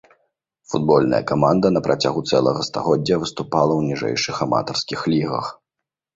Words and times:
Футбольная 0.71 1.19
каманда 1.31 1.67
на 1.75 1.83
працягу 1.87 2.23
цэлага 2.31 2.61
стагоддзя 2.69 3.21
выступала 3.25 3.73
ў 3.77 3.81
ніжэйшых 3.93 4.35
аматарскіх 4.49 4.99
лігах. 5.15 5.47